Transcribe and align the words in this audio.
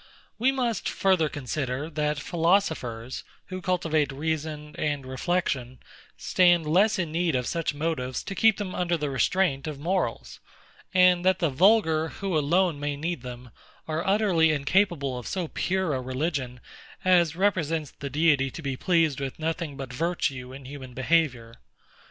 We 0.39 0.51
must 0.51 0.89
further 0.89 1.29
consider, 1.29 1.87
that 1.87 2.17
philosophers, 2.19 3.23
who 3.49 3.61
cultivate 3.61 4.11
reason 4.11 4.75
and 4.75 5.05
reflection, 5.05 5.77
stand 6.17 6.65
less 6.65 6.97
in 6.97 7.11
need 7.11 7.35
of 7.35 7.45
such 7.45 7.75
motives 7.75 8.23
to 8.23 8.33
keep 8.33 8.57
them 8.57 8.73
under 8.73 8.97
the 8.97 9.11
restraint 9.11 9.67
of 9.67 9.77
morals; 9.79 10.39
and 10.91 11.23
that 11.23 11.37
the 11.37 11.51
vulgar, 11.51 12.07
who 12.07 12.35
alone 12.35 12.79
may 12.79 12.95
need 12.95 13.21
them, 13.21 13.51
are 13.87 14.01
utterly 14.07 14.49
incapable 14.51 15.19
of 15.19 15.27
so 15.27 15.49
pure 15.49 15.93
a 15.93 16.01
religion 16.01 16.61
as 17.05 17.35
represents 17.35 17.91
the 17.91 18.09
Deity 18.09 18.49
to 18.49 18.63
be 18.63 18.75
pleased 18.75 19.19
with 19.19 19.37
nothing 19.37 19.77
but 19.77 19.93
virtue 19.93 20.51
in 20.51 20.65
human 20.65 20.95
behaviour. 20.95 21.57